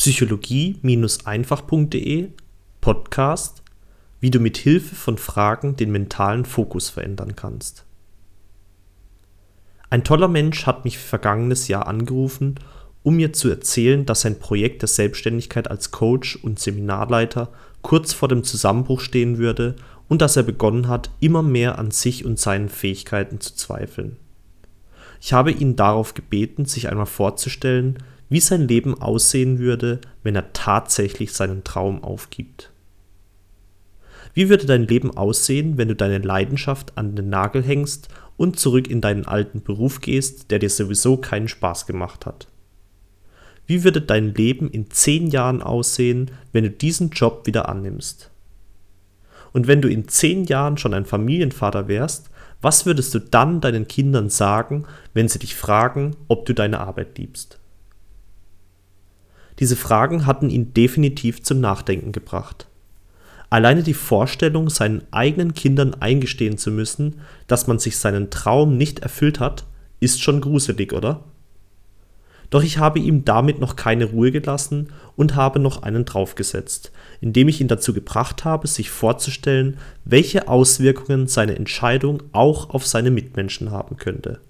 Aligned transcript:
psychologie-einfach.de 0.00 2.28
Podcast, 2.80 3.62
wie 4.18 4.30
du 4.30 4.40
mit 4.40 4.56
Hilfe 4.56 4.94
von 4.94 5.18
Fragen 5.18 5.76
den 5.76 5.92
mentalen 5.92 6.46
Fokus 6.46 6.88
verändern 6.88 7.36
kannst. 7.36 7.84
Ein 9.90 10.02
toller 10.02 10.28
Mensch 10.28 10.64
hat 10.64 10.86
mich 10.86 10.96
vergangenes 10.96 11.68
Jahr 11.68 11.86
angerufen, 11.86 12.54
um 13.02 13.16
mir 13.16 13.34
zu 13.34 13.50
erzählen, 13.50 14.06
dass 14.06 14.22
sein 14.22 14.38
Projekt 14.38 14.80
der 14.80 14.88
Selbstständigkeit 14.88 15.70
als 15.70 15.90
Coach 15.90 16.36
und 16.36 16.58
Seminarleiter 16.58 17.52
kurz 17.82 18.14
vor 18.14 18.30
dem 18.30 18.42
Zusammenbruch 18.42 19.00
stehen 19.00 19.36
würde 19.36 19.76
und 20.08 20.22
dass 20.22 20.34
er 20.34 20.44
begonnen 20.44 20.88
hat, 20.88 21.10
immer 21.20 21.42
mehr 21.42 21.78
an 21.78 21.90
sich 21.90 22.24
und 22.24 22.38
seinen 22.38 22.70
Fähigkeiten 22.70 23.38
zu 23.40 23.54
zweifeln. 23.54 24.16
Ich 25.20 25.34
habe 25.34 25.50
ihn 25.50 25.76
darauf 25.76 26.14
gebeten, 26.14 26.64
sich 26.64 26.88
einmal 26.88 27.04
vorzustellen, 27.04 27.98
wie 28.30 28.40
sein 28.40 28.66
Leben 28.66 29.00
aussehen 29.00 29.58
würde, 29.58 30.00
wenn 30.22 30.36
er 30.36 30.52
tatsächlich 30.54 31.32
seinen 31.32 31.64
Traum 31.64 32.02
aufgibt. 32.02 32.70
Wie 34.32 34.48
würde 34.48 34.64
dein 34.64 34.86
Leben 34.86 35.16
aussehen, 35.16 35.76
wenn 35.76 35.88
du 35.88 35.96
deine 35.96 36.18
Leidenschaft 36.18 36.96
an 36.96 37.16
den 37.16 37.28
Nagel 37.28 37.62
hängst 37.62 38.08
und 38.36 38.58
zurück 38.58 38.88
in 38.88 39.00
deinen 39.00 39.26
alten 39.26 39.62
Beruf 39.62 40.00
gehst, 40.00 40.50
der 40.50 40.60
dir 40.60 40.70
sowieso 40.70 41.16
keinen 41.16 41.48
Spaß 41.48 41.86
gemacht 41.86 42.24
hat? 42.24 42.46
Wie 43.66 43.84
würde 43.84 44.00
dein 44.00 44.34
Leben 44.34 44.70
in 44.70 44.90
zehn 44.90 45.28
Jahren 45.28 45.62
aussehen, 45.62 46.30
wenn 46.52 46.64
du 46.64 46.70
diesen 46.70 47.10
Job 47.10 47.46
wieder 47.46 47.68
annimmst? 47.68 48.30
Und 49.52 49.66
wenn 49.66 49.82
du 49.82 49.88
in 49.88 50.06
zehn 50.08 50.44
Jahren 50.44 50.78
schon 50.78 50.94
ein 50.94 51.04
Familienvater 51.04 51.88
wärst, 51.88 52.30
was 52.62 52.86
würdest 52.86 53.14
du 53.14 53.18
dann 53.18 53.60
deinen 53.60 53.88
Kindern 53.88 54.28
sagen, 54.28 54.86
wenn 55.14 55.28
sie 55.28 55.38
dich 55.40 55.54
fragen, 55.54 56.16
ob 56.28 56.46
du 56.46 56.54
deine 56.54 56.80
Arbeit 56.80 57.18
liebst? 57.18 57.59
Diese 59.60 59.76
Fragen 59.76 60.26
hatten 60.26 60.50
ihn 60.50 60.72
definitiv 60.74 61.42
zum 61.42 61.60
Nachdenken 61.60 62.12
gebracht. 62.12 62.66
Alleine 63.50 63.82
die 63.82 63.94
Vorstellung, 63.94 64.70
seinen 64.70 65.02
eigenen 65.10 65.54
Kindern 65.54 65.94
eingestehen 65.94 66.56
zu 66.56 66.70
müssen, 66.70 67.20
dass 67.46 67.66
man 67.66 67.78
sich 67.78 67.98
seinen 67.98 68.30
Traum 68.30 68.76
nicht 68.76 69.00
erfüllt 69.00 69.38
hat, 69.38 69.66
ist 69.98 70.22
schon 70.22 70.40
gruselig, 70.40 70.92
oder? 70.92 71.24
Doch 72.48 72.64
ich 72.64 72.78
habe 72.78 72.98
ihm 72.98 73.24
damit 73.24 73.60
noch 73.60 73.76
keine 73.76 74.06
Ruhe 74.06 74.32
gelassen 74.32 74.88
und 75.14 75.36
habe 75.36 75.60
noch 75.60 75.82
einen 75.82 76.04
draufgesetzt, 76.04 76.90
indem 77.20 77.48
ich 77.48 77.60
ihn 77.60 77.68
dazu 77.68 77.92
gebracht 77.92 78.44
habe, 78.44 78.66
sich 78.66 78.90
vorzustellen, 78.90 79.78
welche 80.04 80.48
Auswirkungen 80.48 81.28
seine 81.28 81.54
Entscheidung 81.54 82.22
auch 82.32 82.70
auf 82.70 82.86
seine 82.86 83.12
Mitmenschen 83.12 83.70
haben 83.70 83.96
könnte. 83.98 84.40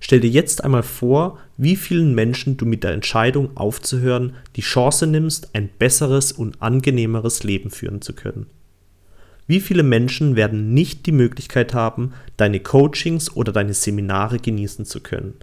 Stell 0.00 0.20
dir 0.20 0.30
jetzt 0.30 0.64
einmal 0.64 0.82
vor, 0.82 1.38
wie 1.58 1.76
vielen 1.76 2.14
Menschen 2.14 2.56
du 2.56 2.64
mit 2.64 2.82
der 2.82 2.92
Entscheidung 2.92 3.56
aufzuhören 3.56 4.34
die 4.56 4.62
Chance 4.62 5.06
nimmst, 5.06 5.54
ein 5.54 5.68
besseres 5.78 6.32
und 6.32 6.60
angenehmeres 6.62 7.44
Leben 7.44 7.70
führen 7.70 8.00
zu 8.00 8.14
können. 8.14 8.46
Wie 9.46 9.60
viele 9.60 9.82
Menschen 9.82 10.36
werden 10.36 10.72
nicht 10.72 11.06
die 11.06 11.12
Möglichkeit 11.12 11.74
haben, 11.74 12.12
deine 12.36 12.60
Coachings 12.60 13.36
oder 13.36 13.52
deine 13.52 13.74
Seminare 13.74 14.38
genießen 14.38 14.86
zu 14.86 15.00
können? 15.00 15.34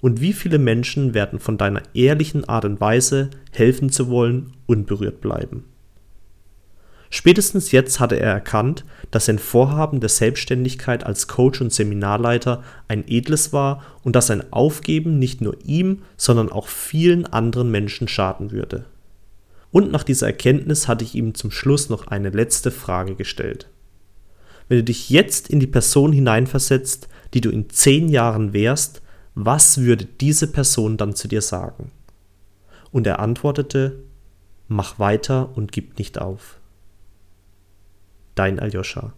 Und 0.00 0.20
wie 0.20 0.32
viele 0.32 0.58
Menschen 0.58 1.14
werden 1.14 1.38
von 1.38 1.56
deiner 1.56 1.82
ehrlichen 1.94 2.48
Art 2.48 2.64
und 2.64 2.80
Weise, 2.80 3.30
helfen 3.52 3.90
zu 3.90 4.08
wollen, 4.08 4.52
unberührt 4.66 5.20
bleiben? 5.20 5.64
Spätestens 7.10 7.70
jetzt 7.70 8.00
hatte 8.00 8.18
er 8.18 8.32
erkannt, 8.32 8.84
dass 9.10 9.26
sein 9.26 9.38
Vorhaben 9.38 10.00
der 10.00 10.08
Selbstständigkeit 10.08 11.04
als 11.04 11.28
Coach 11.28 11.60
und 11.60 11.72
Seminarleiter 11.72 12.64
ein 12.88 13.04
edles 13.06 13.52
war 13.52 13.84
und 14.02 14.16
dass 14.16 14.26
sein 14.26 14.52
Aufgeben 14.52 15.18
nicht 15.18 15.40
nur 15.40 15.56
ihm, 15.64 16.02
sondern 16.16 16.50
auch 16.50 16.68
vielen 16.68 17.26
anderen 17.26 17.70
Menschen 17.70 18.08
schaden 18.08 18.50
würde. 18.50 18.86
Und 19.70 19.92
nach 19.92 20.02
dieser 20.02 20.26
Erkenntnis 20.26 20.88
hatte 20.88 21.04
ich 21.04 21.14
ihm 21.14 21.34
zum 21.34 21.50
Schluss 21.50 21.90
noch 21.90 22.06
eine 22.08 22.30
letzte 22.30 22.70
Frage 22.70 23.14
gestellt. 23.14 23.68
Wenn 24.68 24.78
du 24.78 24.84
dich 24.84 25.10
jetzt 25.10 25.48
in 25.48 25.60
die 25.60 25.66
Person 25.66 26.12
hineinversetzt, 26.12 27.08
die 27.34 27.40
du 27.40 27.50
in 27.50 27.70
zehn 27.70 28.08
Jahren 28.08 28.52
wärst, 28.52 29.02
was 29.34 29.78
würde 29.78 30.06
diese 30.06 30.50
Person 30.50 30.96
dann 30.96 31.14
zu 31.14 31.28
dir 31.28 31.42
sagen? 31.42 31.92
Und 32.90 33.06
er 33.06 33.20
antwortete, 33.20 34.00
mach 34.66 34.98
weiter 34.98 35.50
und 35.54 35.72
gib 35.72 35.98
nicht 35.98 36.18
auf. 36.18 36.58
Dein 38.36 38.60
Aljoscha. 38.60 39.12